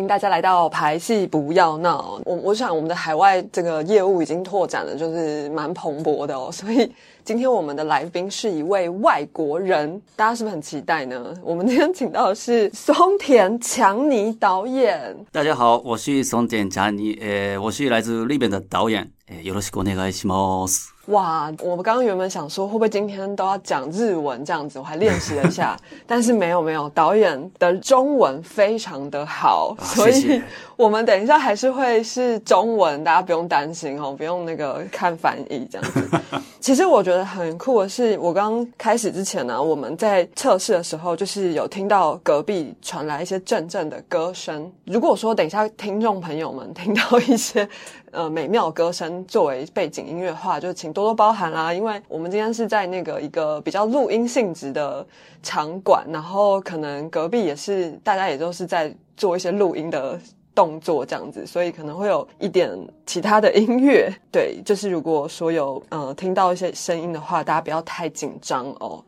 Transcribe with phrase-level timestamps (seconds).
[0.00, 2.20] 迎大家来到排戏不要闹。
[2.24, 6.50] 我我想我们的海外这个业务已经拓展的，就是蛮蓬勃的哦。
[6.50, 6.90] 所以
[7.24, 11.34] 今天我们的来宾是一位外国人，大家是不是很期待呢？
[11.42, 15.14] 我们今天请到的是松田强尼导演。
[15.32, 20.92] 大家好，我是松田强尼，呃，我是来自日本的导演，呃，よろしくお願いします。
[21.07, 30.41] 哇，我们刚刚原本想说会不会今天都要讲日文这样子，我还练习了一下， 但是没有没有，导演的中文非常的好，所以
[30.77, 36.07] 我们等一下还是会是中文，大家不用担心哦，不用那个看翻译这样子。
[36.61, 44.71] 其实我觉得很酷的是，我刚开始之前呢，我们在测试的时候，就是有听到隔壁传来一些阵阵的歌声。
[44.85, 47.67] 如果说等一下听众朋友们听到一些。
[48.11, 51.73] 呃，美妙歌声作为背景音乐的话，就请多多包涵啦。
[51.73, 55.05] 因为我们今天是在那个一个比较录音性质的
[55.41, 60.19] 场馆，然后可能隔壁也是大家也都是在做一些录音的
[60.53, 62.69] 动作这样子，所以可能会有一点
[63.05, 64.11] 其他的音乐。
[64.31, 69.03] 对，就是如果说有呃听到一些声音的话，大家不要太紧张哦。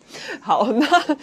[0.40, 1.16] 好，那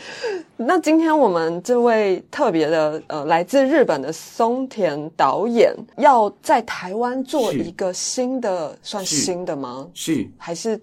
[0.57, 9.87] 那今天我们这位特别的呃，来自日本的松田导演，要在台湾做一个新的，算新的吗？
[9.95, 10.79] 是还是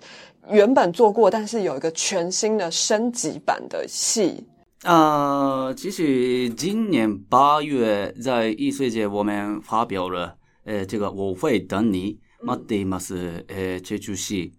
[0.48, 4.44] 原本做过，但是有一个全新的升级版的戏？
[4.83, 14.53] 呃，其实今年八月在艺术节我们发表了呃，这个我会等你，待っています呃这出戏。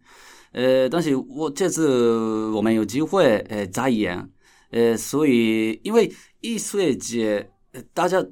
[0.52, 4.28] 呃，但是我这次我们有机会呃再演，
[4.70, 7.50] 呃，所以因为艺术节，
[7.94, 8.24] 大家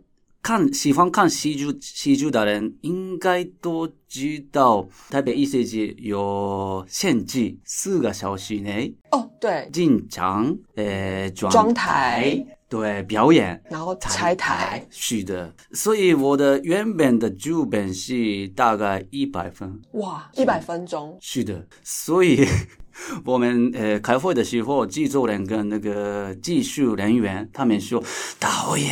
[0.43, 12.46] 看喜欢看戏剧戏剧的人应该都 知道，台北艺术节有限制四个小时内哦，对，进场呃装台。
[12.68, 15.54] 对，表演，然后拆台，是的。
[15.74, 19.78] 所以我的原本的剧本是大概一百分。
[19.94, 21.18] 哇，一百分钟。
[21.20, 22.48] 是的，所以
[23.26, 28.02] 我们呃开会的时候，制作人跟那个技术人员他们说，
[28.40, 28.90] 导演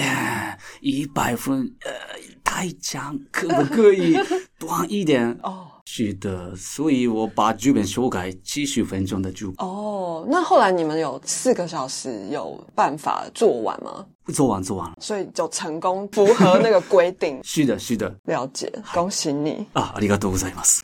[0.82, 1.92] 一百分呃
[2.44, 4.18] 太强，可不可以
[4.60, 5.36] 短一点？
[5.42, 5.68] 哦。
[5.86, 9.56] 是的，所以我把剧本修改七十分钟的剧本。
[9.58, 14.06] 哦，那后来你们有四个小时有办法做完吗？
[14.33, 17.39] 做完做完了，所以就成功符合那个规定。
[17.43, 19.93] 是的，是的，了解，恭喜你啊！
[19.97, 20.81] ありがとうございます。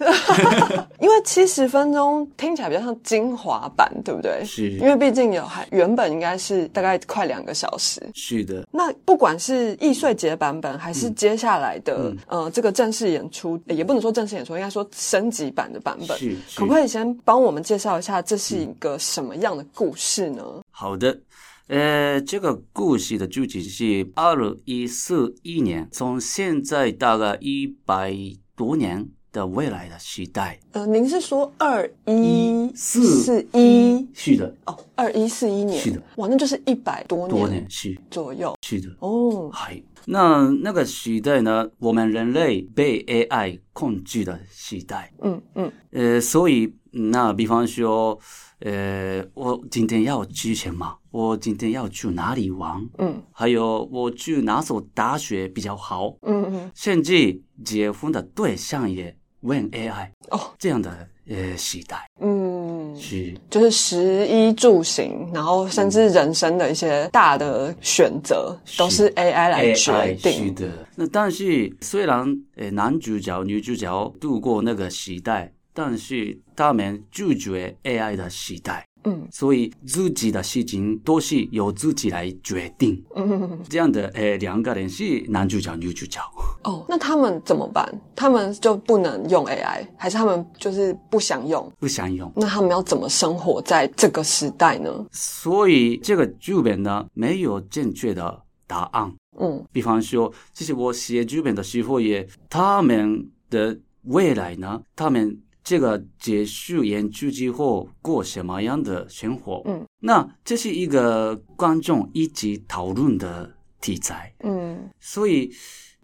[0.99, 4.44] 因为七十分钟听起来比较像精华版，对不对？
[4.44, 8.03] 是，因为毕竟有还原本应该是大概快两个小时。
[8.15, 8.66] 是的。
[8.71, 16.19] 那不管是易碎节版本，还是接下来的呃这个正式演出，也不能说正式演出，应该说升级版的版本，
[16.55, 20.44] 可不可以先帮我们介绍一下这是一个什么样的故事呢？
[20.71, 21.19] 好的。
[21.68, 28.16] 呃，这个故事的剧情是二一四一年，从现在大概一百
[28.56, 30.59] 多年的未来的时代。
[30.74, 34.08] 呃，您是说二一四一？
[34.14, 34.56] 是的。
[34.68, 35.81] 哦，二一四一年。
[35.81, 36.00] 是的。
[36.18, 38.56] 哇，那就是一百多年是左右。
[38.62, 38.88] 是的。
[39.00, 45.12] 哦，嗨，那那个时代呢，我们人类被 AI 控制的时代。
[45.24, 45.72] 嗯嗯。
[45.90, 48.20] 呃，所以那比方说。
[48.62, 50.98] 呃，我今天要去什么？
[51.12, 52.82] 我今天要去哪里玩？
[52.98, 56.16] 嗯，还有我去哪所大学比较好？
[56.22, 70.46] 嗯嗯，甚至结婚的对象也问 AI 哦，这样的呃时代，嗯，是就是食衣住行，然后甚至人生的一些大的选择都是 AI 来决定。
[70.46, 75.52] 是的，那但是虽然呃男主角女主角度过那个时代。
[75.75, 86.22] 但是他们拒绝 AI 的时代，嗯，所以自己的事情都是由自己来决定，嗯，这样的诶，两个人是男主角女主角。
[86.63, 87.86] 哦，那他们怎么办？
[88.16, 91.69] 他们就不能用 AI，还是他们就是不想用？
[91.77, 92.31] 不想用。
[92.38, 95.06] 那他们要怎么生活在这个时代呢？
[95.12, 99.13] 所以这个剧本呢，没有正确的答案。
[99.38, 105.38] 嗯，比方说，其实我写剧本的时候也，他们的未来呢，他们。
[105.65, 109.63] 这个结束演出之后过什么样的生活？
[109.65, 113.51] 嗯，那这是一个观众一起讨论的
[113.81, 114.31] 题材。
[114.44, 115.51] 嗯，所以，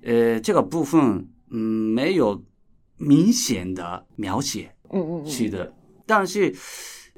[0.02, 1.60] 呃，这个部分嗯
[1.94, 2.44] 没有
[2.98, 4.74] 明显的描写。
[4.90, 5.72] 嗯嗯，是的。
[6.08, 6.54] 但是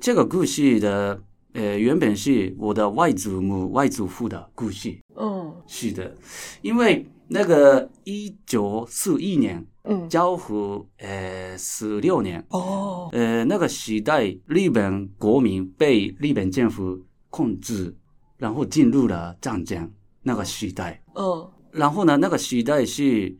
[0.02, 1.24] 这个故事的
[1.54, 4.98] 呃原本是我的外祖母、外祖父的故事。
[5.16, 6.16] 嗯，是的，
[6.62, 9.66] 因为那个一九四一年。
[9.86, 17.94] 嗯，交和呃十六年哦，呃那个时代日本国民被日本政府控制，
[18.38, 19.92] 然后进入了战争
[20.22, 21.04] 那个时代。
[21.16, 23.38] 哦，然后呢，那个时代是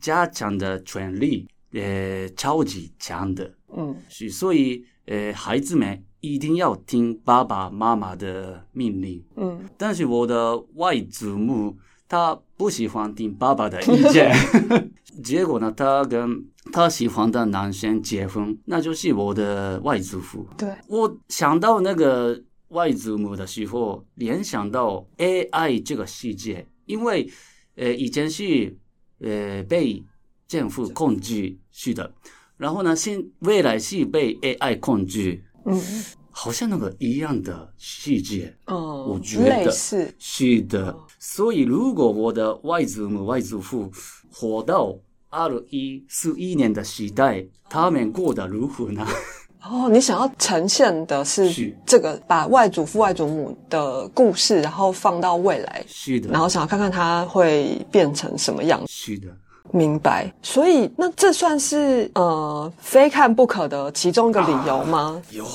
[0.00, 11.76] 加强的权力，呃，超级强的，嗯，是所以，呃，孩子们一定要听爸爸妈妈的命令，嗯，但是我的外祖母
[12.08, 14.32] 她不喜欢听爸爸的意见，
[15.22, 20.68] 结果呢，她跟她喜欢的男生结婚，那就是我的外祖父，对。
[20.88, 27.30] 我想到那个外祖母的时候，联想到 AI 这个世界，因为。
[27.76, 28.76] 呃，以前是
[29.20, 30.02] 呃被
[30.46, 32.12] 政府控制是的，
[32.58, 39.70] 然后呢，现未来是被 AI 控制，嗯，好像那个一样的细节，哦，我觉得
[40.18, 40.96] 是的。
[41.18, 43.90] 所以，如果我的外祖母、外祖父
[44.32, 44.96] 活到
[45.28, 49.06] 二一四一年的时代，他们过得如何呢？
[49.62, 59.28] 哦，你想要呈现的是这个，把外祖父、外祖母的故事，然后放到未来，是的，然后想要看看他会变成什么样是的，
[59.72, 60.32] 明白。
[60.42, 65.22] 所以，那这算是呃非看不可的其中一个理由吗？
[65.30, 65.46] 有，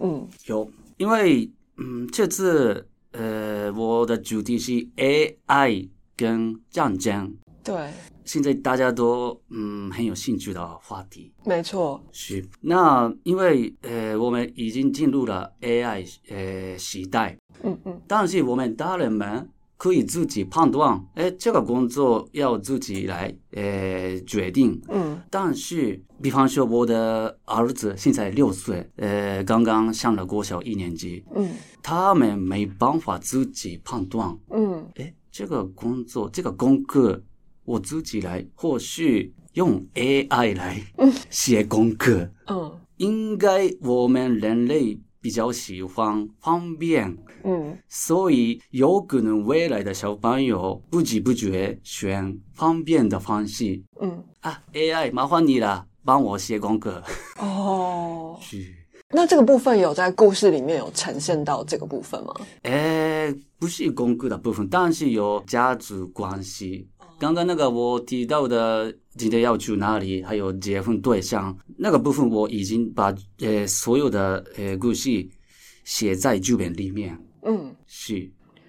[0.00, 7.32] 嗯，有，因为嗯，这次呃，我的主题是 AI 跟战争，
[7.64, 7.90] 对。
[8.26, 12.46] 现在大家都嗯很有兴趣的话题，没错，是。
[12.60, 19.48] 那因为呃我们已经进入了 AI 呃时代，嗯嗯，但是我们大人们
[19.80, 31.48] 可以自己判断，哎这个工作要自己来呃决定，嗯，但是比方说我的儿子现在六岁，呃刚刚上了国小一年级，嗯，
[31.82, 37.22] 他们没办法自己判断，嗯，哎这个工作这个功课。
[37.64, 40.82] 我自己来，或许用 AI 来
[41.30, 42.28] 写功课。
[42.48, 47.16] 嗯，应该我们人类比较喜欢方便。
[47.44, 53.82] 嗯，所以有可能未来的小朋友不知不觉选方便的方式。
[54.00, 57.02] 嗯啊，AI 麻烦你了，帮我写功课。
[57.38, 58.74] 哦， 是。
[59.12, 62.32] 那这个部分有在故事里面有呈现到这个部分吗？
[62.62, 66.86] 诶，不是功课的部分，但是有家族关系。
[67.20, 75.28] 刚刚那个我提到的今天要去哪里，还有结婚对象那个部分，我已经把呃所有的呃故事
[75.84, 77.14] 写在剧本里面。
[77.42, 78.26] 嗯，是。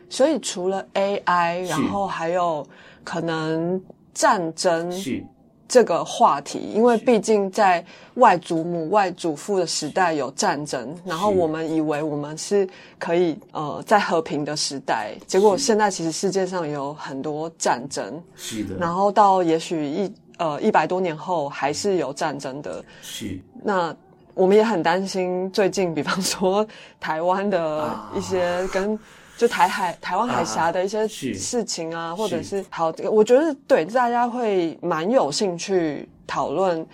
[0.09, 2.67] 所以除了 AI，然后还有
[3.05, 3.81] 可能
[4.13, 4.91] 战争。
[4.91, 5.25] 是。
[5.71, 7.81] 这个话题，因为毕竟在
[8.15, 12.67] 外祖母、外祖父的时代有战争，然后我们以为我们是
[12.99, 18.75] 可以呃在和平的时代，结果现在其实世界上有很多战争，是的。
[18.77, 23.39] 然后到也许一呃一百多年后还是有战争的，是。
[23.63, 23.95] 那
[24.33, 26.67] 我们也很担心，最近比方说
[26.99, 28.99] 台湾的一些跟。
[29.37, 36.85] 就台海、台湾海峡的一些事情啊，或者是好，我觉得对大家会蛮有兴趣讨论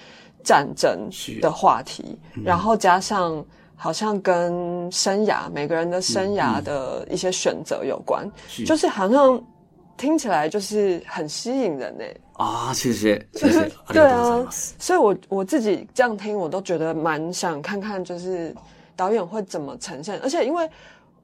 [0.46, 1.10] 战争
[1.42, 3.44] 的话题，然后加上
[3.76, 8.26] 好像跟生涯每个人的生涯的一些选择有关，
[8.66, 9.44] 就是好像
[9.98, 12.06] 听起来就是很吸引人呢。
[12.34, 18.56] 啊，谢谢，谢谢， 对啊，所以我我自己这样听，我都觉得蛮想看看，就是
[18.96, 20.70] 导演会怎么呈现，而且因为。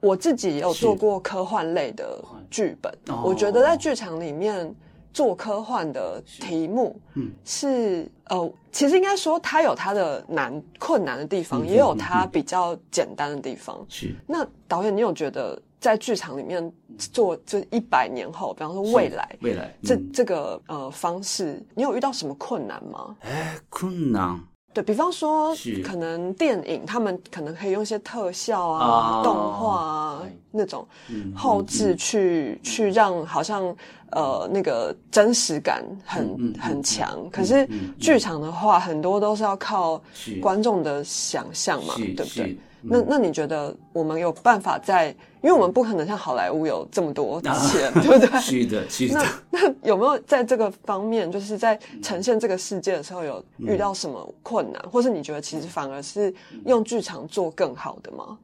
[0.00, 4.74] 我自己也有做过科幻类的剧本，我觉得在剧场里面
[5.12, 13.84] 做科幻的题目，嗯，是呃，其实应该说它有它的难困难的地方，也有它比较简单的地方。
[13.88, 14.14] 是。
[14.26, 23.16] 那导演，你有觉得在剧场里面做这一百年后，比方说未来，未来这这个呃方式，你有遇到什么困难吗？
[23.20, 24.40] 哎，困难。
[24.74, 30.86] 对比方说，可能电影他们可能可以用一些特效啊、动画啊那种
[31.34, 33.64] 后置去去让好像
[34.10, 37.28] 呃那个真实感很很强。
[37.30, 37.66] 可是
[38.00, 40.02] 剧场的话，很多都是要靠
[40.42, 42.58] 观众的想象嘛，对不对？
[42.86, 45.14] 那那你觉得我们有办法在？
[45.42, 48.28] 因为我们不可能像好莱坞有这么多钱， 对不对？
[48.40, 49.14] 是的，是的。
[49.14, 58.38] 那那有没有在这个方面，就是在呈现这个世界的时候，有遇到什么困难，或是你觉得其实反而是用剧场做更好的吗？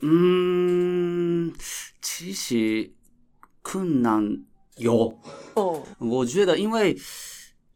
[0.00, 1.52] 嗯，
[2.00, 2.90] 其实
[3.60, 4.26] 困难
[4.78, 5.14] 有。
[5.56, 6.98] 哦，我觉得，因为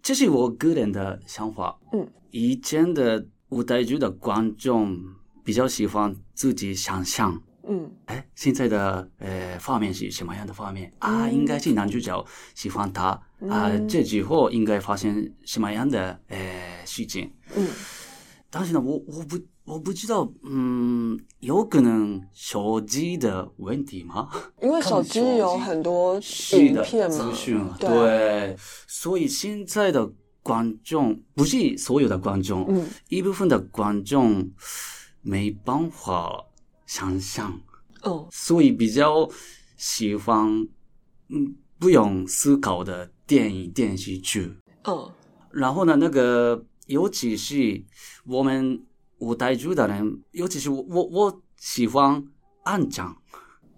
[0.03, 1.79] 这是我个人的想法。
[1.93, 4.99] 嗯，以前的舞台剧的观众。
[5.47, 10.93] 比较喜欢自己想象，嗯，哎，现在的呃画面是什么样的画面？
[10.99, 11.31] 啊？
[11.31, 12.27] 应该是男主角
[12.57, 13.11] 喜欢他。
[13.49, 17.33] 啊，这之后应该发生什么样的呃事情？
[17.55, 17.69] 嗯，
[18.51, 24.29] 但是呢，我我不我不知道，嗯，有可能手机的问题吗？
[24.61, 26.21] 因为手机有很多
[26.55, 28.57] 影片嘛，资讯对，
[28.89, 30.11] 所以现在的
[30.43, 34.51] 观众不是所有的观众，嗯，一部分的观众
[35.27, 36.47] 没办法
[36.87, 37.61] 想象，
[38.03, 39.29] 哦，所以比较
[39.77, 40.49] 喜欢
[41.29, 44.55] 嗯不用思考的电影电视剧，
[44.85, 45.13] 哦，
[45.51, 46.65] 然后呢，那个。
[46.87, 47.85] 尤其是
[48.25, 48.81] 我们
[49.19, 52.25] 舞台剧的人，尤其是我我我喜欢
[52.63, 53.21] 暗讲，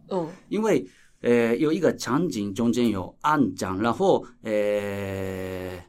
[0.08, 0.86] 哦，因为
[1.22, 5.82] 呃有一个场景中间有暗讲，然后呃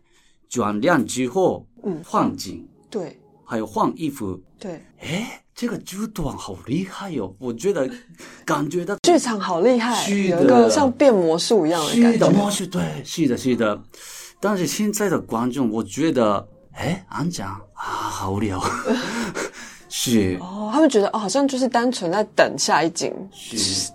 [0.47, 7.35] 转亮之后，嗯，换景，对，还有换衣服，对，哎，这个剧段好厉害哟！
[7.37, 7.85] 我觉得
[8.45, 13.77] 感觉到剧场好厉害，有一个像变魔术一样的感觉，魔术对，是的，是的。
[14.39, 16.47] 但是现在的观众，我觉得。
[16.71, 18.57] 哎，安讲啊，好无聊，
[19.89, 20.37] 是。
[20.39, 23.13] 哦，他们觉得哦，好像就是单纯在等下一景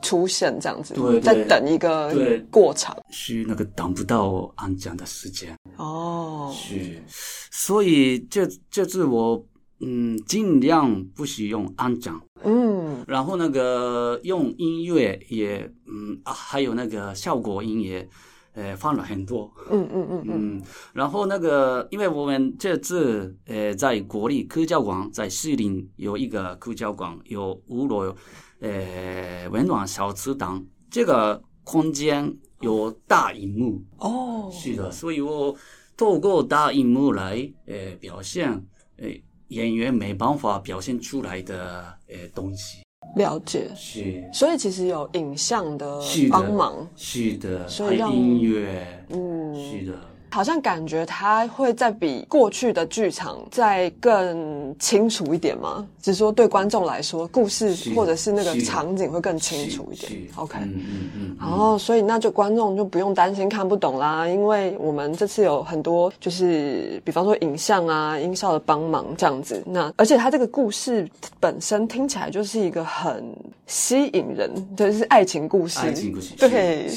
[0.02, 2.12] 出现这样子，对，在等一个
[2.50, 5.56] 过场，是那个等不到安讲的时间。
[5.76, 7.02] 哦，是，
[7.50, 9.42] 所以这这次我
[9.84, 18.08] 嗯尽量不使用安讲，嗯，然后那个用音乐也嗯啊，还有那个效果音也。
[18.56, 20.62] 呃，放了很多，嗯嗯嗯嗯，
[20.92, 28.14] 然后那个，因为我们这次呃在国立科教馆，在士林有一个科教馆，有五楼，
[28.60, 35.52] 呃，温暖小池塘，这个空间有大荧幕哦，是的，所以我
[35.96, 38.52] 透过大荧幕来呃表现，
[38.98, 39.08] 呃
[39.48, 42.78] 演员没办法表现出来的呃东西。
[43.16, 49.92] 了解，是，所以其实有影像的帮忙，是的，所以让音乐，嗯，是的。
[50.34, 55.86] 好像感觉它会再比过去的剧场再更清楚一点吗？
[56.02, 60.10] 只是说对观众来说，故事或者是那个场景会更清楚一点。
[60.34, 61.36] OK，嗯嗯嗯。
[61.38, 69.62] 然后，所以那就观众就不用担心看不懂啦，因为我们这次有很多就是比方说影像啊、音效的帮忙这样子。
[69.64, 73.24] 那而且它这个故事本身听起来就是一个很
[73.68, 75.78] 吸引人，就是爱情故事。
[75.78, 76.34] 爱情故事。
[76.36, 76.90] 对，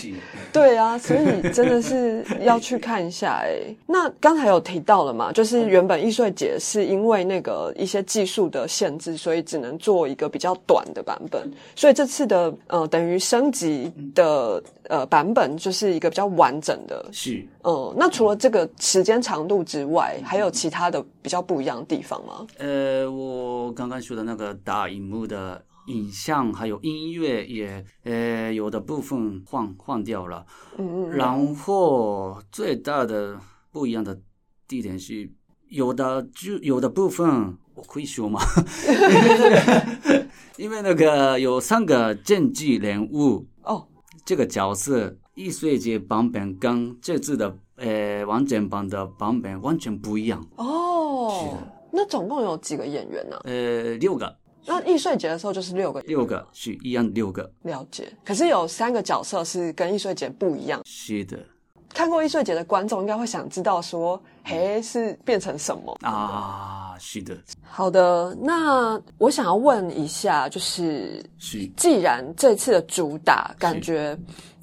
[0.51, 3.26] 对啊，所以真的是要去看一下。
[3.27, 11.51] 哎，那刚才有提到了嘛，就是原本易碎节是因为那个一些技术的限制，所以只能做一个比较短的版本。
[11.75, 17.05] 所以这次的呃，等于升级的呃版本就是一个比较完整的。
[17.11, 22.47] 是，嗯，那除了这个时间长度之外，还有其他的比较不一样的地方吗？
[22.57, 25.61] 呃，我刚刚说的那个大荧幕的。
[25.87, 30.45] 影像还有音乐也，呃，有的部分换换掉了。
[30.77, 31.11] 嗯嗯。
[31.11, 33.39] 然后最大的
[33.71, 34.21] 不一样的
[34.67, 35.29] 地点是，
[35.69, 38.39] 有的就有的部分我可以说吗？
[40.57, 43.87] 因为那个有三个政治人物哦，
[44.25, 50.45] 这个角色易碎节版本跟这次的呃完整版的版本完全不一样。
[50.55, 51.57] 哦。
[51.93, 53.39] 那总共有几个演员呢？
[53.43, 54.36] 呃，六个。
[54.67, 57.49] 那易碎节的时候就是六个，六个是一样六个。
[57.63, 60.81] 了解，可是有三个角色是跟易碎节不一样。
[60.83, 61.39] 是的，
[61.93, 66.95] 看过易碎节的观众应该会想知道说，嘿，是变成什么啊？
[66.99, 67.33] 是的。
[67.61, 74.17] 好的，那我想要问一下，就是是，既然这次的主打感觉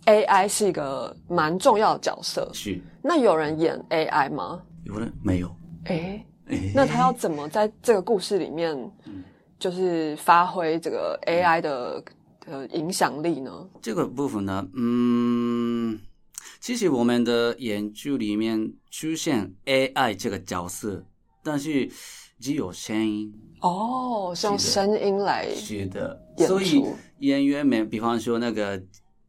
[0.05, 4.61] AI 是一个蛮重要的角色，是，那有人演 AI 吗？
[4.85, 5.51] 有人没有？
[5.85, 6.23] 哎，
[6.75, 8.77] 那他要怎么在这个故事里面？
[9.59, 12.05] 就是发挥这个 AI 的
[12.47, 13.69] 呃影响力呢？
[13.81, 15.99] 这个部分呢，嗯，
[16.61, 21.05] 其实我们的研究里面出现 AI 这个角色，
[21.43, 21.91] 但是
[22.41, 26.85] 只有声音哦，用声音来是的，所以
[27.21, 28.83] 演员们，比方说那个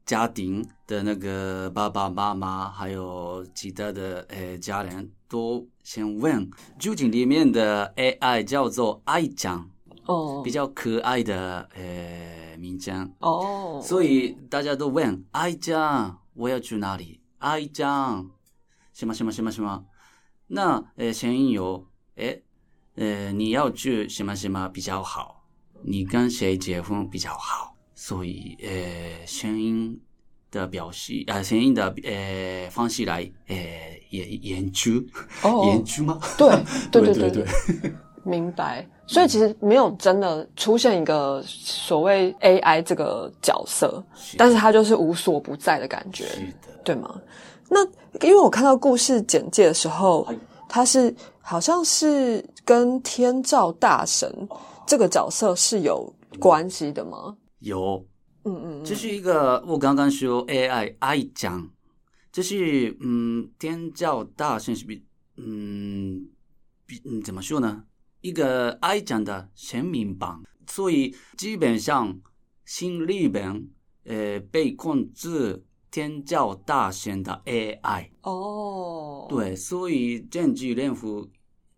[0.05, 9.69] 家庭的那个爸爸妈妈，还有其他的呃家人，都先问究竟里面的 AI 叫做爱讲。
[10.05, 17.19] 哦，比较可爱的呃名称哦，所以大家都问爱酱我要去哪里？
[17.39, 18.29] 爱酱
[18.93, 19.85] 什么什么什么什么？
[20.47, 22.39] 那呃声音有哎
[22.95, 25.43] 呃你要去什么什么比较好？
[25.83, 27.75] 你跟谁结婚比较好？
[27.93, 29.99] 所以呃声音
[30.51, 33.55] 的表示啊声音的呃方式来呃
[34.09, 34.91] 研研究
[35.65, 36.19] 研究吗？
[36.37, 36.49] 对
[36.91, 37.93] 对对 对对。
[38.23, 44.03] 明白，所以其实没有真的出现一个所谓 AI 这个角色，
[44.37, 46.25] 但是它就是无所不在的感觉，
[46.83, 47.21] 对吗？
[47.69, 47.83] 那
[48.27, 50.27] 因为我看到故事简介的时候，
[50.67, 54.31] 他是好像是跟天照大神
[54.85, 57.35] 这个角色是有关系的吗？
[57.59, 58.05] 有，
[58.43, 61.67] 嗯嗯，这是一个我刚刚说 AI 爱讲，
[62.31, 65.03] 这是嗯天照大神是比
[65.37, 66.27] 嗯
[66.85, 67.83] 比嗯怎么说呢？
[68.25, 72.19] 一个爱讲的全民榜，所以基本上
[72.65, 73.69] 新日本
[74.05, 75.63] 呃被控制。
[75.91, 81.25] 天教大神的 AI 哦，对，所以政治人物，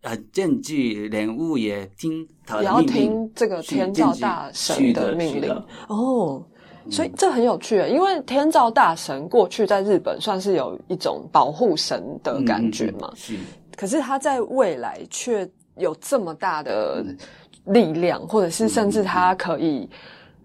[0.00, 5.48] 呃，政治人物也听他的要听这个天照大神的命令。
[5.86, 6.44] 哦，
[6.90, 13.38] 所以这很有趣，因为天照大神过去在日本算是有一种保护神的感觉嘛，是，
[13.76, 15.48] 可是他在未来却
[15.78, 17.04] 有这么大的
[17.66, 19.88] 力量，或者是甚至他可以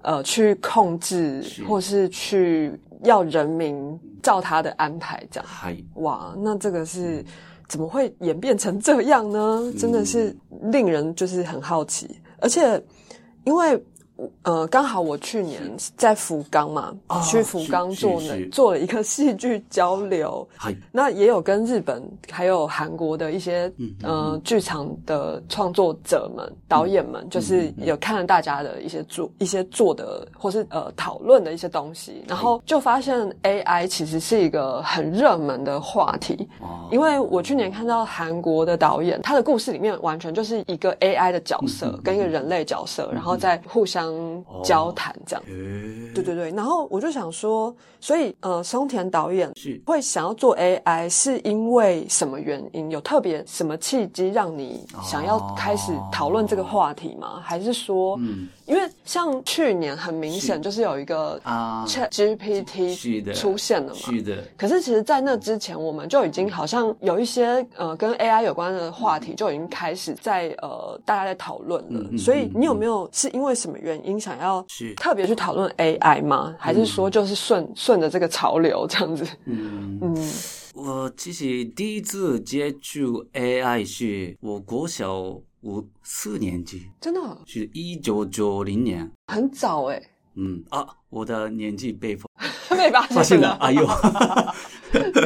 [0.02, 2.80] 呃去控制，或是去。
[3.04, 7.22] 要人民照他的安排这样，哇，那这个是
[7.68, 9.74] 怎么会演变成这样呢？
[9.78, 10.34] 真的是
[10.72, 12.82] 令人就是很好奇，而且
[13.44, 13.78] 因为。
[14.44, 15.60] 呃，刚好我去年
[15.98, 16.94] 在福冈嘛，
[17.24, 20.48] 去福冈做呢，做了一个 戏剧交流。
[20.92, 23.72] 那也有跟日本还有韩国的一些
[24.04, 36.48] 呃剧场的创作者们、导演们，就是有看了大家的一些做一些做的或是呃讨论的一些东西，然后就发现 AI 其实是一个很热门的话题。
[36.92, 44.03] 因为我去年看到韩国的导演，他的故事里面完全就是一个 AI 的角色跟一个人类角色，然后在互相。
[44.64, 45.44] 交谈这样，
[46.14, 49.52] 对对对，然后我就想说，所以呃，松田导演
[49.86, 52.90] 会想要做 AI，是因为什么原因？
[52.90, 57.40] 有特别什么契机让你想要开始讨论这个话题吗？
[57.44, 61.86] 还是说，嗯，因为像去年很明显就是有一个啊。
[61.88, 64.38] Chat GPT 出现了嘛，是的。
[64.58, 72.18] 可是其实，在那之前，我们就已经好像有一些呃跟 AI 有关的话题就已经开始在呃大家在讨论了。
[72.18, 73.93] 所以你有没有是因为什么原因？
[74.20, 76.56] 想要特别去讨论 AI 吗？
[76.60, 79.26] 还是说就是顺顺着这个潮流这样子？
[79.46, 80.00] 嗯。
[80.02, 80.34] 嗯，
[80.74, 85.20] 我其实第一次接触 AI 是我国小
[85.62, 87.20] 五四年级，真的？
[87.46, 90.02] 是一九九零年，很早哎。
[90.36, 92.18] 嗯啊，我的年纪被
[92.70, 93.86] 被发现了，哎呦，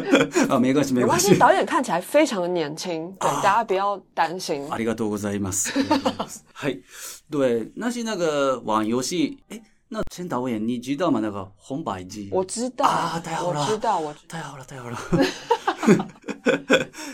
[0.48, 1.36] 啊，没关系，没关系。
[1.36, 4.66] 导演看起来非常的年轻， 对，大家不要担心。
[4.68, 5.72] ありがとうございます。
[6.52, 6.82] はい。
[7.30, 9.38] 对，那是那个玩游戏。
[9.48, 11.20] 哎，那陈导演，你知道吗？
[11.20, 12.28] 那个红白机？
[12.32, 14.98] 我知道啊，太好了，我知道，我太好了，太好了。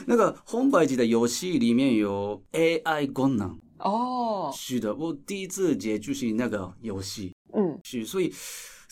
[0.07, 4.51] 那个红白机的游戏里面有 AI 功能哦。
[4.55, 7.35] 是的，我第一次接触是那个游戏。
[7.53, 8.33] 嗯，是，所以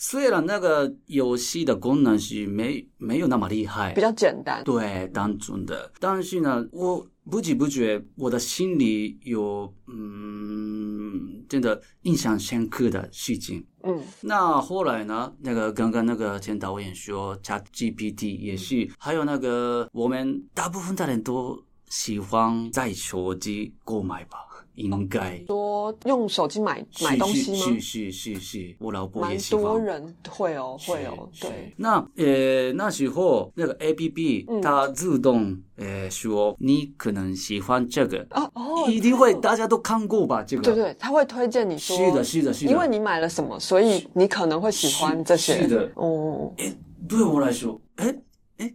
[0.04, 13.64] 虽然那个游戏的功能是没没有那么厉害，比较简单，对，单纯的，但是呢，我不知不觉我的心里有嗯，真的印象深刻的事情。
[13.84, 24.38] 嗯，那后来呢，那个刚刚那个前导演说，ChatGPT 也是，还有那个我们大部分的人都喜欢在手机购买吧。
[24.74, 27.58] 应该多用手机买买东西吗？
[27.58, 29.64] 是是是是，我老婆也喜欢。
[29.64, 31.72] 多人会哦，会哦，对。
[31.76, 40.42] 那呃那时候那个 A P P 它自动呃说你可能喜欢这个哦哦，一定会大家都看过吧？
[40.42, 45.60] 这个对对，他会推荐你说是的，是的，是的，因为你买了什么，所以你可能会喜欢这些。
[45.60, 46.52] 是的哦。
[46.56, 46.72] 哎，
[47.06, 48.14] 对我来说，哎
[48.58, 48.74] 哎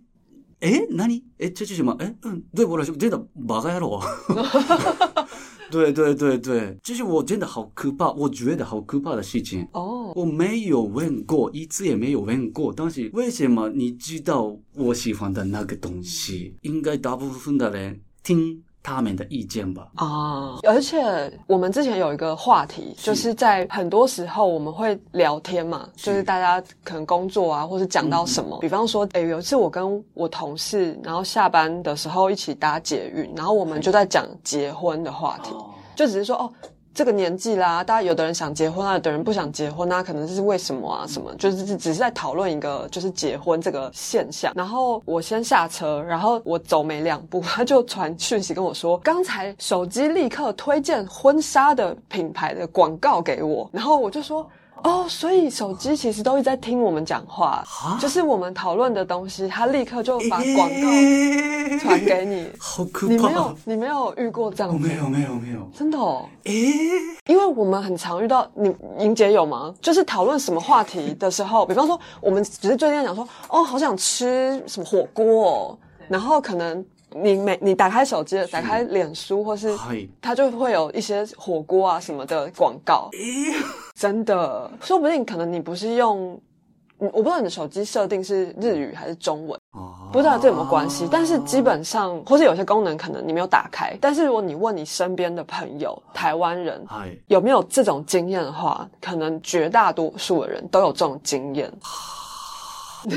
[0.59, 1.95] 哎，那你哎这是什么？
[1.99, 5.27] 哎嗯，对我来说真的バカ野郎。
[5.69, 9.67] 对对对对，这是我真的好可怕，我觉得好可怕的事情。
[9.73, 12.73] 哦，我没有问过，一次也没有问过。
[12.75, 16.55] 但是为什么你知道我喜欢的那个东西？
[16.61, 18.63] 应该大部分的人听。
[18.87, 19.85] 他们的意见吧。
[19.95, 20.97] 啊，而且
[21.45, 35.51] 我们之前有一个话题，就是在很多时候我们会聊天嘛，就是大家可能工作啊，或是讲到什么，比方说，哎，有一次我跟我同事，然后下班的时候一起搭捷运，然后我们就在讲结婚的话题，
[35.93, 36.49] 就只是说哦。
[36.97, 41.05] 这个年纪啦，大家有的人想结婚啊，有的人不想结婚啊，可能是为什么啊？
[41.07, 44.51] 什么就是只是在讨论一个就是结婚这个现象。
[44.55, 54.49] 然后我先下车，然后我走没两步， 他就传讯息跟我说，刚才手机立刻推荐婚纱的品牌的广告给我，然后我就说。
[54.83, 57.63] 哦，所以手机其实都一直在听我们讲话，
[57.99, 62.49] 就是我们讨论的东西，它立刻就把广告传给你。
[62.59, 63.13] 好可怕！
[63.13, 64.79] 你没有，你没有遇过这样？
[64.79, 66.25] 没有，没有，没有，真的哦。
[66.43, 66.53] 诶，
[67.25, 69.73] 因为我们很常遇到，你莹姐有吗？
[69.81, 76.85] 就是讨论什么话题的时候， 比方说，我们只是最近讲说，哦，好想吃什么火锅，哦，然后可能。
[77.15, 79.73] 你每你打开手机，打开脸书，或是
[80.21, 83.09] 它就会有一些火锅啊什么的广告。
[83.97, 86.39] 真的，说不定可能你不是用。
[86.99, 89.59] 我不知道你的手机设定是日语还是中文，
[90.11, 91.07] 不知道这有没有关系。
[91.11, 93.95] 但是基本上，或是有些功能可能你没有打开。
[94.01, 96.83] 但是如果你问你身边的朋友，台湾人
[97.27, 101.71] 有没有这种经验的话，可能绝大多数的人都有这种经验。
[101.81, 103.07] 好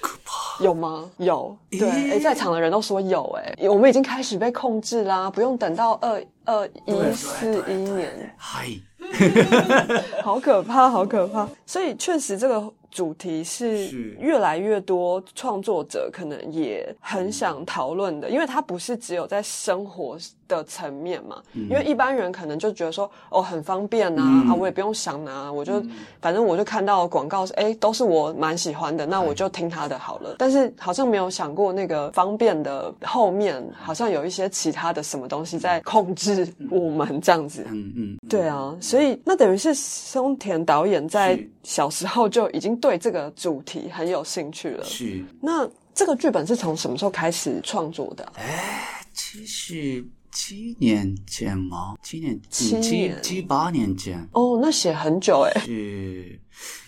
[0.00, 0.23] 可怕，
[0.60, 1.10] 有吗？
[1.18, 8.34] 有，对，哎，在场的人都说有，哎，我们已经开始被控制啦，不用等到二二一四一年。
[8.36, 8.68] 嗨。
[10.24, 11.46] 好可怕，好可怕！
[11.66, 13.88] 所以确实，这个主题是
[14.18, 20.16] 越来越多创作者可能也很想讨论的，因为它不是只有在生活。
[20.48, 25.82] 的层面嘛，因为一般人可能就觉得说哦很方便呐啊，我也不用想拿，我就
[26.20, 30.36] 反正我就看到广告是哎都是我蛮喜欢的，那我就听他的好了。
[30.38, 37.66] 但是好像没有想过那个方便的后面好像有一些其他的什么东西在控制我们这样子。
[37.70, 44.84] 嗯嗯，对啊，所以那等于是松田导演在小时候就已经对这个主题很有兴趣了。
[44.84, 48.32] 是，那这个剧本是从什么时候开始创作的？
[48.36, 50.04] 哎，其实。
[50.34, 51.94] 七年前吗？
[52.02, 54.28] 七年，七七七八年前。
[54.32, 55.60] 哦，那写很久哎。
[55.60, 56.38] 是，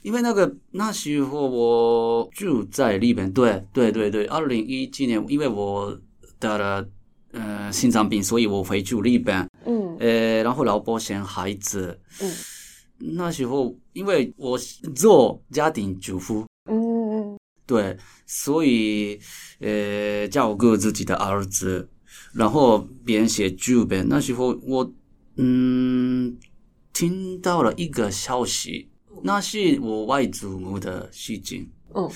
[0.03, 4.27] 因为那个那时候我住在日本，对对对对。
[4.27, 5.97] 二零一七年，因为我
[6.41, 6.85] 得了
[7.31, 9.49] 呃心脏病，所以我回去日本。
[9.65, 9.97] 嗯。
[10.01, 11.99] 呃，然后老婆生孩子。
[12.21, 12.31] 嗯。
[12.99, 14.59] 那时候，因为我
[14.95, 16.45] 做家庭主妇。
[16.69, 17.39] 嗯。
[17.65, 19.19] 对，所以
[19.61, 21.89] 呃照顾自己的儿子。
[22.37, 24.93] 然后编写剧本，那时候我
[25.37, 26.37] 嗯
[26.93, 28.89] 听到了一个消息，
[29.23, 31.71] 那是我外祖母的事情。
[31.95, 32.11] 嗯，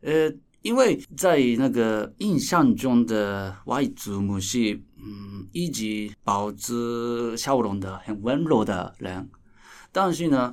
[0.00, 9.28] 呃，因为在那个印象中的外祖母是嗯一直保持笑容的、很温柔的人，
[9.92, 10.52] 但是呢，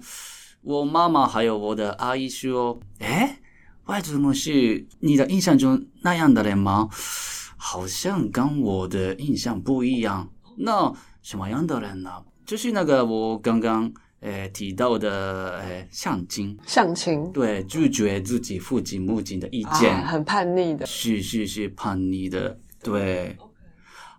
[0.62, 3.40] 我妈妈还有我的阿姨说：“哎，
[3.86, 6.88] 外祖母是你的印象中那样的人吗？”
[7.64, 10.28] 好像跟我的印象不一样。
[10.58, 12.10] 那什么样的人呢？
[12.44, 22.60] 就是那个我刚刚诶提到的诶相亲，相亲对拒绝自己父亲母亲的意见，很叛逆的，是是是叛逆的。
[22.82, 23.38] 对，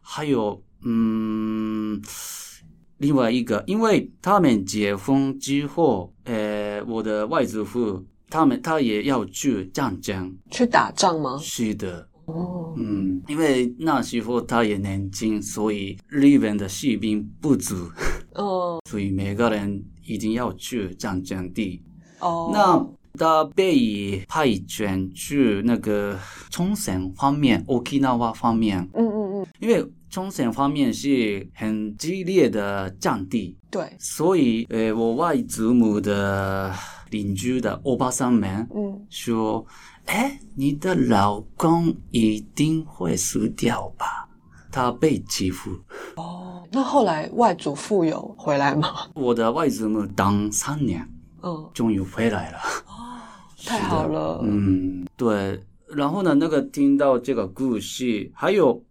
[0.01, 2.01] 还有嗯，
[2.99, 11.37] 另外一个，因为他们结婚之后，呃，我的外祖父他们他也要去战争，去打仗吗？
[11.43, 12.09] 是的。
[12.27, 17.75] 哦，嗯，因为那时候他也年轻，所以日本的士兵不足，
[18.35, 21.83] 哦， 所以每个人一定要去战争地。
[22.21, 22.87] 哦，那
[23.19, 26.19] 他被派遣去那个
[26.51, 28.89] 冲绳方面，Okinawa 方面。
[28.95, 36.73] 嗯嗯嗯，因为冲绳方面是很激烈的战地，对，所以呃，我外祖母的
[37.13, 39.65] 邻居的欧巴桑们，嗯，说。
[40.07, 44.29] 哎，你的老公一定会死掉吧？
[44.69, 45.71] 他被欺负。
[46.17, 48.89] 哦，那后来外祖父有回来吗？
[49.15, 51.09] 我的外祖母当三年，
[51.41, 52.59] 嗯，终于回来了。
[52.89, 53.15] 哦，
[53.65, 54.41] 太好了。
[54.43, 55.65] 嗯，对。
[55.87, 58.85] 然后呢，那个听到这个故事，还有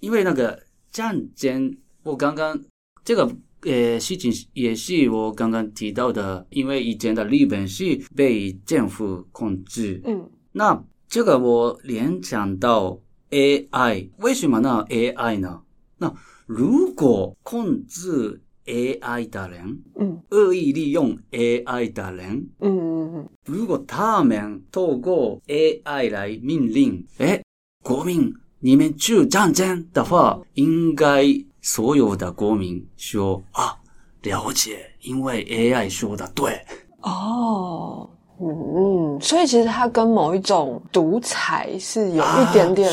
[0.00, 0.60] 因为那个
[0.90, 2.58] 战争，我刚刚
[3.04, 3.30] 这个
[3.66, 10.00] 呃事情也是我刚刚提到的，因为以前的日本是被政府控制。
[10.04, 10.30] 嗯。
[10.52, 12.98] 那这个我联想到
[13.30, 15.60] AI，为什么呢？AI 呢？
[15.98, 16.14] 那
[16.46, 27.42] 如果控制 AI 的人，嗯，恶意利用 AI 的人，嗯嗯嗯，如果他们透过 AI 来命令，哎，
[27.82, 31.22] 国民你们去战争的话，应该
[31.68, 33.76] 所有的国民说啊，
[34.22, 36.64] 了解，因为 AI 说的对。
[37.00, 38.08] 哦。
[38.38, 42.92] 嗯，所以其实它跟某一种独裁是有一点点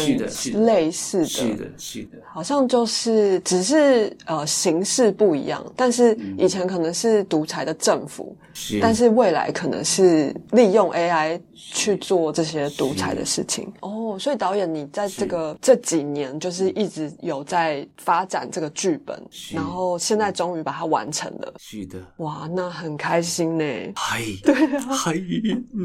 [0.66, 8.34] 类似的，是的，是的，好像就是只是呃形式不一样，但是以前可能是独裁的政府，
[8.82, 13.70] 但是未来可能是利用 AI 去做这些独裁的事情。
[13.82, 19.22] 哦，所以导演你在这个这几年就是一直有在发展这个剧本，
[19.54, 21.54] 然后现在终于把它完成了。
[21.60, 23.66] 是的，哇，那很开心呢。
[23.96, 25.14] 嗨，对啊，嗨。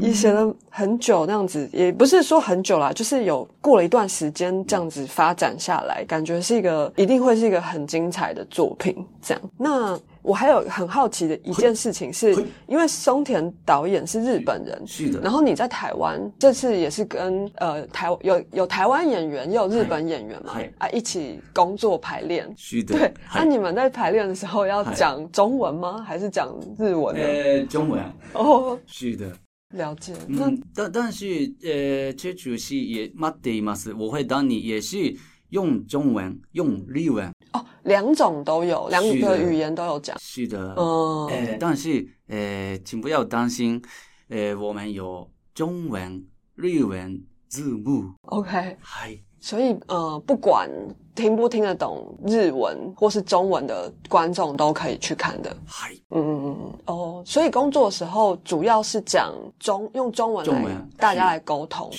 [0.01, 8.95] 也写了很久那样子，也不是说很久啦，就是有过了一段时间这样子发展下来，感觉是一个一定会是一个很精彩的作品。
[9.21, 12.32] 这样，那我还有很好奇的一件事情，是
[12.66, 15.20] 因为松田导演是日本人，是的。
[15.20, 22.98] 然后你在台湾这次也是跟呃台有有台湾演员，也有日本演员嘛，啊一起工作排练，是的。
[22.98, 26.02] 对，那你们在排练的时候要讲中文吗？
[26.02, 27.14] 还是讲日文？
[27.16, 28.02] 呃，中文。
[28.32, 29.30] 哦，是的。
[29.74, 30.12] 了解。
[30.28, 33.92] 嗯，但但是呃，这出戏也待っています。
[33.98, 35.14] 我会当你也是
[35.50, 37.30] 用中文，用日文。
[37.53, 40.17] 哦，两种都有，两个语言都有讲。
[40.19, 40.75] 是的。
[40.77, 41.27] 嗯。
[41.27, 43.81] 呃，但是呃，请不要担心，
[44.29, 48.13] 呃，我们有中文、日文字幕。
[48.23, 48.77] OK。
[48.81, 49.17] 嗨。
[49.39, 50.69] 所以呃，不管。
[51.15, 55.53] 听不听得懂日文或是中文的观众都可以去看的。
[55.65, 61.89] 嗨，嗯嗯嗯哦，所以工作的时候主要是讲中用中文来大家来沟通。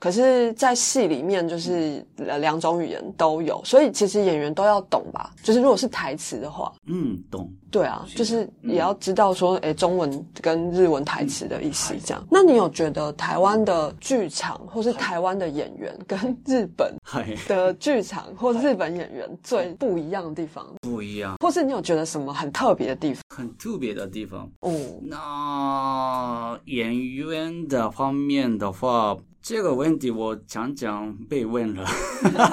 [0.00, 5.32] 可是，在戏里面就是两种语言都有，所以其实演员都要懂吧？
[5.42, 7.50] 就是如果是台词的话，嗯，懂。
[7.70, 12.24] 对啊，就是也要知道说，哎，中文跟日文台词的意思这样。
[12.30, 16.94] 那你有觉得台湾的剧场或是台湾的演员跟日本
[17.46, 23.22] 的剧场或日本演员最不一样的地方，不一样，或是你有觉得什么很特别的地方？
[23.28, 25.00] 很特别的地方哦。
[25.02, 31.84] 那演员的方面的话，这个问题我常常被问了。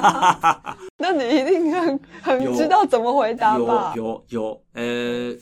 [0.97, 3.93] 那你一定很很知道怎么回答吧？
[3.95, 4.83] 有有有，呃，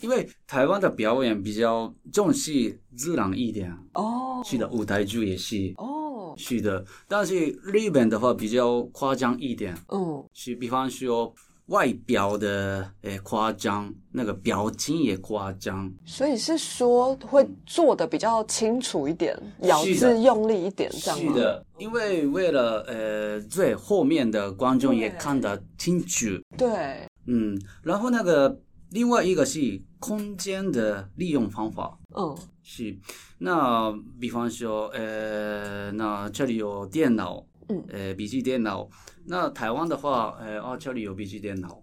[0.02, 6.34] 因为台湾的表演比较重视自然一点哦，是的，舞台剧也是哦。
[6.36, 11.32] 是的，但是日本的话比较夸张一点，嗯，是比方说
[11.68, 28.60] 外表的诶夸张，那个表情也夸张，所以是说会做的比较清楚一点，咬字用力一点，这样是的，因为为了呃最后面的观众也看得清楚，对，嗯，然后那个
[28.92, 32.36] 另外一个是空间的利用方法，嗯。
[32.66, 32.98] 是，
[33.40, 38.88] 那比方说，呃，那这里有电脑，嗯，呃，笔记电脑。
[39.26, 41.82] 那台湾的话，呃，哦，这里有笔记电脑，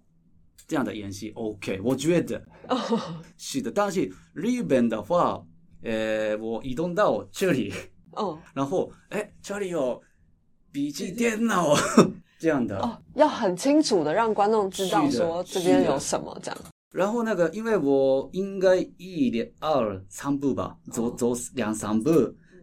[0.66, 2.79] 这样的演习 OK，我觉得哦，
[3.37, 3.70] 是的。
[3.70, 5.42] 但是日本的话，
[5.83, 7.72] 呃，我移动到这里，
[8.12, 10.00] 哦， 然后，哎，这里有
[10.70, 11.74] 笔记电脑，
[12.38, 16.61] 这样的，哦，要很清楚的让观众知道说这边有什么这样。
[16.92, 22.11] 然后那个，因为我应该一、两、二、三步吧，走走两三步。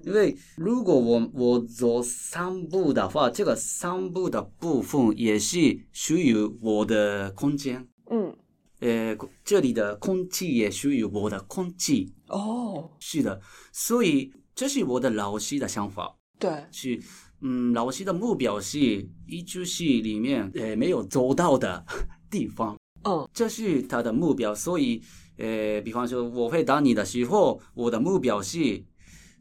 [0.07, 7.85] 因为如果我我走三步的话，这个三步的部分也是属于我的空间。
[8.09, 8.33] 嗯，
[8.79, 12.13] 呃，这里的空气也属于我的空气。
[12.27, 13.41] 哦，是的，
[13.73, 16.15] 所以这是我的老师的想法。
[16.39, 16.97] 对，是，
[17.41, 21.85] 嗯，老师的目标是一出戏里面呃没有走到的
[22.31, 22.77] 地方。
[23.03, 25.01] 嗯，这是他的目标，所以，
[25.37, 28.81] 呃，比方说我会打你的时候，我的目标是，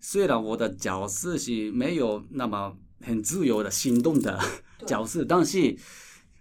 [0.00, 4.38] 虽然我的角色是没有那么很自由的行动的
[4.86, 5.76] 角色，但是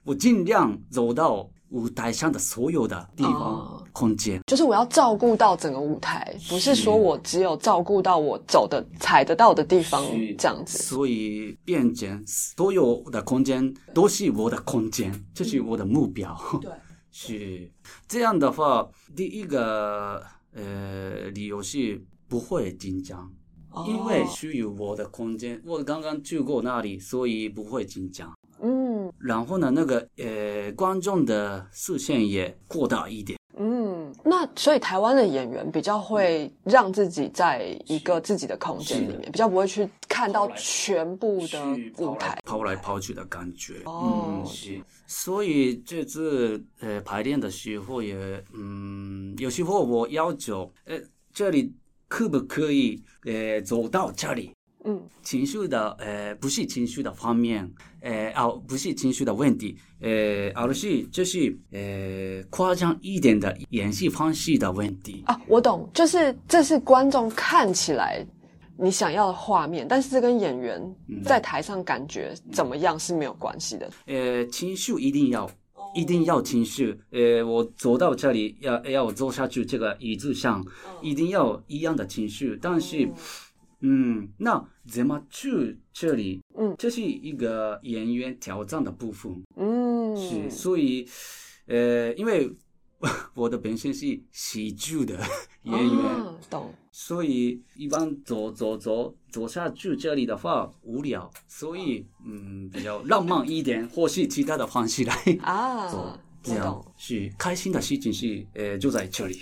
[0.03, 10.05] 我尽量走到舞台上的所有的地方空间，就是我要照顾到整个舞台，不是说我只有照顾到我走的踩得到的地方
[10.37, 10.77] 这样子。
[10.77, 16.37] 所以，变成所有的空间都是我的空间，这是我的目标。
[16.61, 16.71] 对。
[17.17, 17.71] 是
[18.09, 20.21] 这样的话，第一个
[20.53, 23.31] 呃理由是不会紧张，
[23.87, 28.33] 因为属于我的空间，我刚刚去过那里，所以不会紧张。
[28.61, 33.37] 嗯，然后呢，那个呃观众的视线也扩大一点。
[33.57, 41.63] 嗯，那所以台湾的演员比较会让自己在一个自己的空间里面，比较不会去看到全部的
[41.97, 43.75] 舞台，跑来跑去的感觉。
[43.85, 48.15] 哦，是，所以这次呃排练的时候也，
[48.53, 50.99] 嗯，有时候我要求，呃，
[51.33, 51.73] 这里
[52.07, 54.51] 可不可以呃走到这里？
[54.87, 57.67] 嗯，情绪的呃不是情绪的方面，
[58.01, 68.23] 呃哦不是情绪的问题，呃而是就是呃夸张一点的演戏方式的问题啊，我懂，就是这是观众看起来
[68.77, 70.79] 你想要的画面，但是这跟演员
[71.23, 73.89] 在台上感觉怎么样是没有关系的。
[74.05, 75.49] 呃，情绪一定要
[75.95, 80.63] 一定要情绪，呃我走到这里要要坐下去这个椅子上，
[81.01, 83.09] 一定要一样的情绪，但是。
[83.81, 86.41] 嗯，那怎么去这里？
[86.57, 89.43] 嗯，这是一个演员挑战的部分。
[89.57, 91.05] 嗯，是，所以，
[91.67, 92.49] 呃，因为
[93.35, 95.19] 我的本身是喜剧的
[95.65, 96.03] 演员，
[96.49, 96.73] 懂。
[96.91, 105.91] 所以一般走走走走下去这里的话无聊，所以嗯，比较浪漫一点，或是其他的方式来啊。
[106.41, 109.35] 这样是开心的事情是呃就在这里。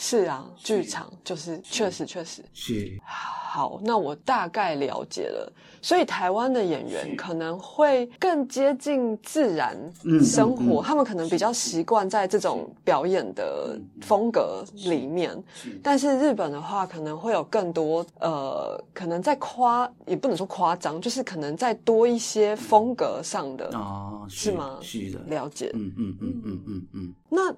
[0.00, 3.80] 是啊，剧场就是确实确实是好。
[3.82, 9.76] 那我大概了解了，所以台湾的演员可能会更接近自然
[10.22, 15.36] 生活，他们可能比较习惯在这种表演的风格里面。
[15.82, 24.78] 但是日本的话，可能会有更多呃，可能在夸也不能说夸张，就是可能再多一些风格上的啊，是吗？
[24.80, 25.72] 是的，了解。
[25.74, 27.14] 嗯嗯嗯嗯嗯嗯。
[27.28, 27.52] 那。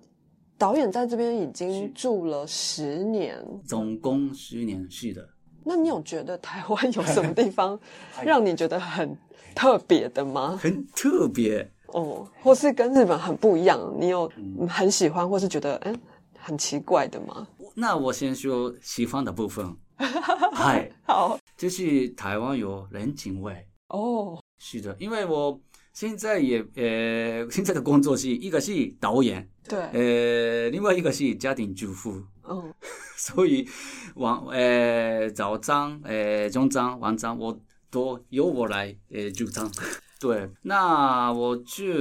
[0.61, 5.27] 导演在这边已经住了十年，总共十年，是的。
[5.65, 7.81] 那你有觉得台湾有什么地方
[8.23, 9.17] 让你觉得很
[9.55, 10.59] 特别的吗？
[10.61, 13.81] 很特别哦，或是跟日本很不一样？
[13.99, 14.31] 你有
[14.69, 15.99] 很喜欢，或是觉得嗯
[16.39, 17.49] 很奇怪的吗？
[17.75, 19.75] 那我先说喜欢的部分。
[20.53, 24.39] 嗨，好，就是台湾有人情味哦。
[24.59, 25.59] 是的，因为我。
[25.93, 32.73] 现在也呃，现在的工作是一个是导演，对，呃，另外一个是家庭主妇，哦，
[33.19, 33.69] 所以
[34.15, 39.71] 晚呃早上呃中餐晚餐我都由我来呃主张，
[40.21, 41.93] 对，那我去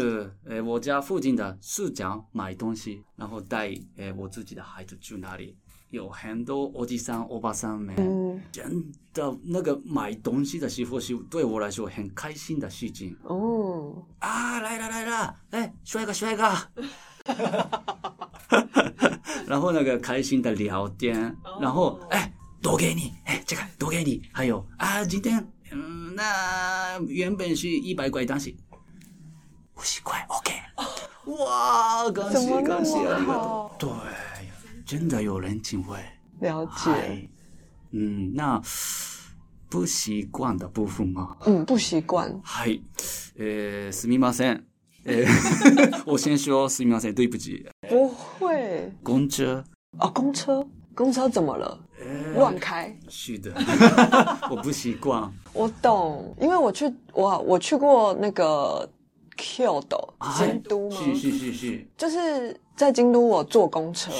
[0.45, 5.57] 呃我家附近的市场买东西，然后带呃我自己的孩子去那里。
[5.89, 7.95] 有很多欧吉桑、欧巴桑们，
[8.51, 13.17] 真的那个买东西的时候是对我来说很开心的事情。
[13.23, 16.43] 哦，啊，来了来了，哎，帅哥帅哥，
[19.47, 28.55] 然后那个开心的聊天，然后哎，多给你，哎，这个多给你，还有啊，今天嗯，那原本是一百块，但是
[29.75, 30.53] 五十块，OK，
[31.43, 33.89] 哇，感谢感谢啊，对。
[34.88, 35.98] 真的有人情味，
[36.40, 37.28] 了解。
[37.90, 38.60] 嗯，那
[39.68, 41.36] 不习惯的部分吗？
[41.46, 42.40] 嗯，不习惯。
[42.42, 42.78] 嗨，
[43.36, 44.62] 呃，すみません。
[45.04, 45.24] 呃，
[46.06, 47.66] 我先说すみません，对不起。
[47.88, 48.92] 不会。
[49.02, 49.64] 公车。
[49.98, 51.78] 哦，公车，公车怎么了？
[52.34, 52.94] 乱开。
[53.08, 53.52] 是的，
[54.50, 55.32] 我不习惯。
[55.52, 58.88] 我懂，因为我去，我我去过那个
[59.89, 60.97] 的京都吗？
[60.97, 64.11] 是是是是，就是在京都，我坐公车。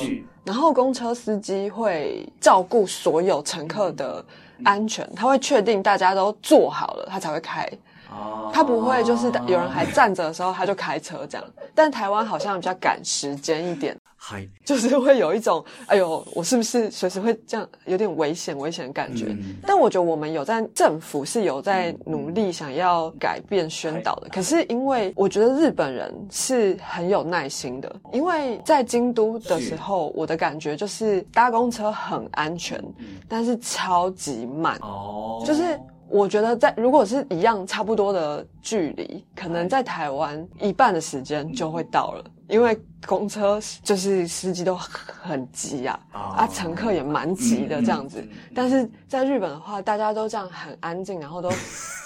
[0.43, 4.23] 然后公车司机会照顾所有乘客的
[4.63, 7.69] 安全，他会确定大家都坐好了，他才会开。
[8.09, 11.47] 哦，他不会就是有人还站着的时候他就开车这样。
[11.75, 13.95] 但台湾好像比较赶时间一点。
[14.29, 19.35] 嗨，就是会有一种，哎呦，我是不是随时会这样，有点危险危险的感觉。
[19.65, 24.29] 但我觉得我们有在政府是有在努力想要改变宣导的。
[24.29, 32.79] 可是因为我觉得日本人是很有耐心的，因为在京都的时候，我的感觉就是搭公车很安全，
[33.27, 34.77] 但是超级慢。
[34.83, 35.79] 哦，就是。
[36.09, 48.27] 我觉得在如果是一样差不多的距离，可能在台湾一半的时间就会到了，因为公车就是司机都很急啊，啊，乘客也蛮急的这样子。
[48.55, 51.49] 但是在日本的话，大家都这样很安静，然后都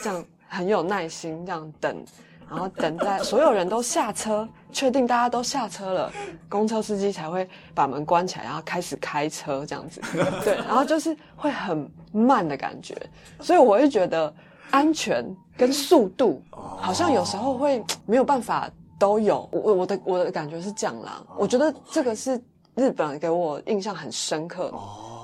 [0.01, 2.03] 这样很有耐心这样等。
[2.49, 6.12] 然后等在所有人都下车，确定大家都下车了，
[6.47, 10.01] 公车司机才会把门关起来，然后开始开车这样子。
[10.43, 12.95] 对，然后就是会很慢的感觉，
[13.39, 14.34] 所以我会觉得
[14.71, 15.25] 安全
[15.58, 19.47] 跟速度好像有时候会没有办法都有。
[19.51, 22.41] 我我的我的感觉是这样啦，我觉得这个是
[22.75, 24.71] 日本给我印象很深刻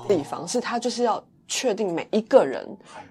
[0.08, 2.68] 的地方，是他就是要确定每一个人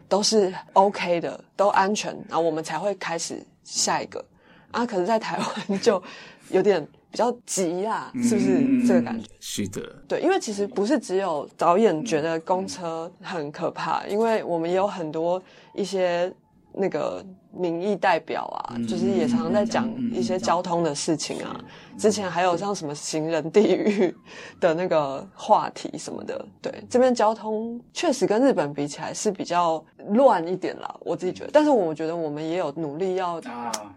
[0.08, 3.44] 都是 OK 的，都安全，然后我们才会开始。
[3.70, 4.24] 下一个
[4.70, 6.02] 啊，可是，在台湾就
[6.50, 9.26] 有点比较急啊，是不是这个感觉？
[9.40, 15.42] 是的，对，因为其实不是只有导演觉得公车很可怕，因为我们也有很多
[15.74, 16.32] 一些。
[16.72, 21.60] 那个民意代表啊，就是也常常在讲一些交通的事情啊。
[21.98, 24.14] 之前还有像什么行人地狱
[24.60, 26.46] 的那个话题什么的。
[26.62, 31.50] 对，这边交通确实跟日本比起来是比较乱一点啦，我自己觉得。
[31.52, 33.40] 但是我觉得我们也有努力要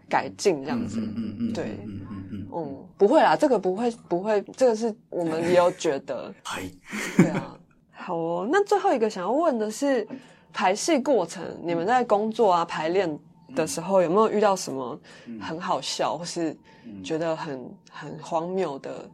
[0.10, 1.00] 改进这样子。
[1.00, 6.34] 嗯嗯嗯，对，嗯嗯嗯，嗯，不会啦，这个不会不会，这个是我们也有觉得。
[7.18, 7.56] 对啊，
[7.92, 8.50] 好哦。
[8.52, 10.08] 那最后一个想要问的是。
[10.54, 13.20] 排戏过程，你们在工作啊排练
[13.56, 15.00] 的时候，有没有遇到什么
[15.40, 16.56] 很好笑或是
[17.04, 19.10] 觉得很很荒谬的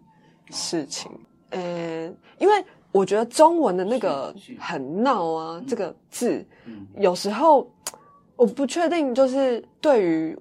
[0.52, 1.12] 事情？
[1.50, 6.46] 呃，因为我觉得中文的那个“很闹”啊这个字，
[6.98, 7.70] 有时候
[8.36, 10.38] 我不确定，就是对于。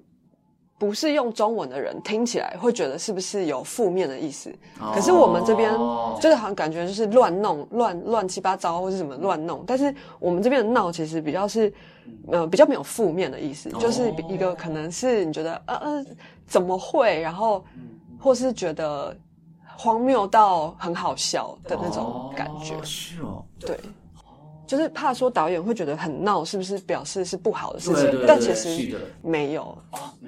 [0.79, 4.55] 不是用中文的人听起来会觉得是不是有负面的意思？
[4.95, 5.73] 可是我们这边
[6.21, 9.65] 就是好像感觉就是乱弄、乱乱七八糟或是什么乱弄。
[9.67, 11.73] 但是我们这边的闹其实比较是
[12.29, 16.05] 呃比较没有负面的意思，就是一个可能是你觉得呃呃
[16.47, 17.65] 怎么会，然后
[18.21, 19.17] 或是觉得
[19.79, 22.75] 荒谬到很好笑的那种感觉。
[22.83, 23.79] 是哦，对，
[24.67, 28.25] 就是怕说导演会觉得很闹，是不是表示是不好的事情？
[28.27, 29.77] 但其实没有，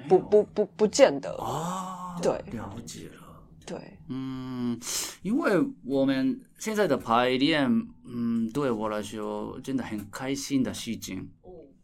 [0.07, 2.17] 不不不不见得啊。
[2.21, 3.19] 对，了解了。
[3.65, 3.77] 对，
[4.07, 4.79] 嗯，
[5.21, 5.51] 因为
[5.85, 7.69] 我们现在的排练，
[8.07, 11.29] 嗯，对我来说真的很开心的事情。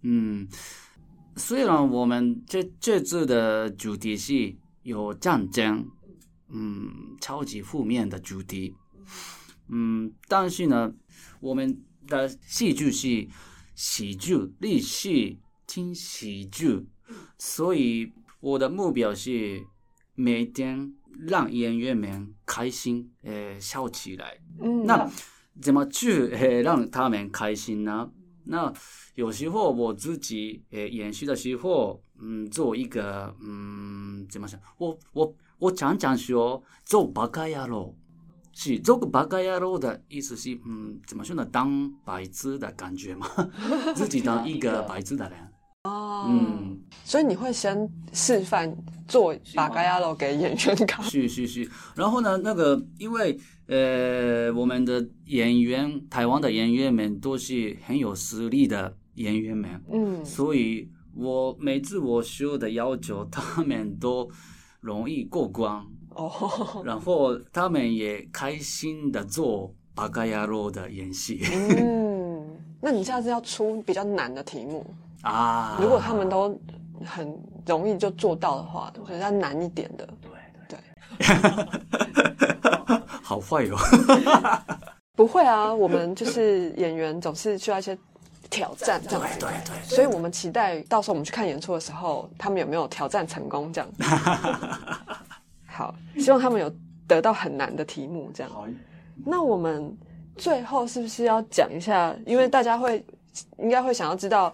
[0.01, 0.47] 嗯，
[1.35, 5.87] 虽然我们这这次的主题是有战争，
[6.49, 6.89] 嗯，
[7.21, 8.75] 超级负面的主题，
[9.69, 10.91] 嗯，但是呢，
[11.39, 13.27] 我们的戏剧是
[13.73, 15.37] 喜剧、历史、
[15.67, 16.87] 听喜剧，
[17.37, 19.65] 所以我的目标是
[20.13, 20.93] 每天。
[21.17, 24.37] 让演员们开心，呃，笑起来。
[24.59, 25.09] 嗯，那
[25.61, 28.11] 怎么去呃让他们开心呢？
[28.43, 28.73] 那
[29.13, 34.59] 有时候我自己呃演戏的时候，嗯，做一个嗯怎么讲？
[34.77, 37.95] 我我我常常说做八嘎呀喽，
[38.57, 41.45] 是做个八嘎呀喽的意思是嗯怎么说呢？
[41.51, 43.27] 当白痴的感觉嘛，
[43.93, 45.37] 自己当一个白痴的人。
[45.83, 48.75] 哦，嗯，所以你会先示范
[49.07, 51.69] 做八嘎亚罗给演员看，是是是。
[51.95, 53.37] 然后呢，那个因为
[53.67, 64.31] 呃，我们的演员，台湾的演员们都是很有实力的演员们，嗯，所以我每次我修的要求，他们都
[64.79, 65.85] 容易过关
[66.15, 71.41] 哦，然后他们也开心的做巴嘎亚罗的演戏。
[71.51, 74.85] 嗯， 那你下次要出比较难的题目。
[75.21, 75.77] 啊！
[75.81, 76.55] 如果他们都
[77.03, 77.35] 很
[77.65, 80.07] 容易就做到的话，我觉得要难一点的。
[80.21, 80.77] 对
[81.17, 81.25] 对，
[83.23, 83.75] 好坏哟！
[85.17, 87.97] 不会啊，我们就是演员，总是需要一些
[88.51, 89.83] 挑战，这样对对对。
[89.83, 93.73] 所以我们期待到时候我们去看演出的时候，他们有没有挑战成功？
[93.73, 93.89] 这样。
[95.75, 96.73] 好，希望他们有
[97.05, 98.31] 得到很难的题目。
[98.33, 98.51] 这样。
[99.25, 99.95] 那我们
[100.37, 102.15] 最后是不是要讲一下？
[102.25, 103.05] 因为大家会
[103.57, 104.53] 应该会想要知道。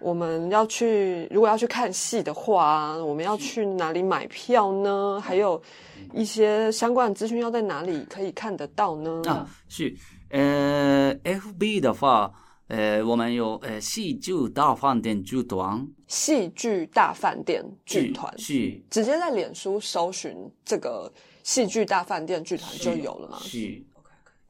[0.00, 5.18] 我们要去，如果要去看戏的话，我们要去哪里买票呢？
[5.18, 5.62] 还有
[6.12, 9.22] 一些相关的资讯要在哪里可以看得到呢？
[9.26, 9.94] 啊，是，
[10.28, 12.30] 呃，FB 的话，
[12.68, 20.32] 呃，我们有呃戏剧大饭店剧团，戏剧大饭店剧团是直接在脸书搜寻
[20.64, 21.12] 这个
[21.42, 23.36] 戏剧大饭店剧团就有了吗？
[23.40, 23.82] 是，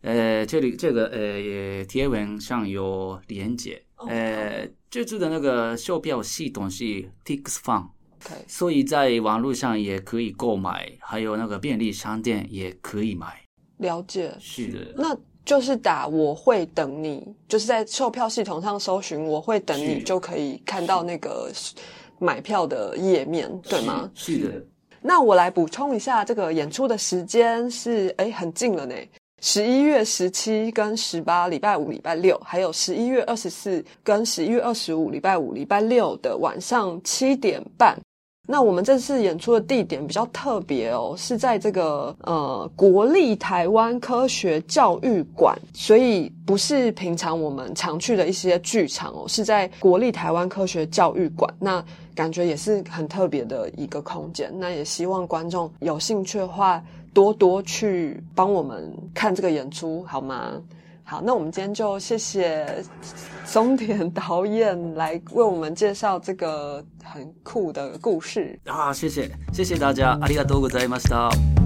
[0.02, 4.68] 呃，这里这个呃贴文上有连接，呃。
[4.90, 6.84] 这次的那个售票系统是
[7.24, 7.88] Tix Fun，
[8.46, 13.42] 所以在网络上也可以购买，还有那个便利商店也可以买。
[13.78, 21.50] 了解，是的，那就是打我会等你，就是在售票系统上搜寻我会等你，就可以看到那个
[22.18, 24.10] 买票的页面，对吗？
[24.14, 24.64] 是的。
[25.02, 28.94] 那我来补充一下，这个演出的时间是哎很近了呢。
[29.42, 37.94] 十一月十七跟十八，礼拜五、礼拜六，还有十一月二十四跟十一月二十五，礼拜五、礼拜六的晚上七点半。
[38.46, 51.52] 那我们这次演出的地点比较特别哦，是在这个呃国立台湾科学教育馆，所以不是平常我们常去的一些剧场哦，是在国立台湾科学教育馆。
[51.58, 51.84] 那
[52.14, 54.52] 感觉也是很特别的一个空间。
[54.54, 56.82] 那也希望观众有兴趣的话。
[57.14, 60.60] 多多去帮我们看这个演出好吗？
[61.03, 62.83] 好，那我们今天就谢谢
[63.43, 68.93] 松田导演来为我们介绍这个很酷的故事啊！
[68.93, 71.62] 谢谢，谢谢大家，ありがとうございました。